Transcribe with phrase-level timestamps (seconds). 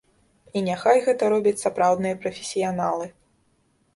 [0.59, 3.05] І няхай гэта робяць сапраўдныя прафесіяналы.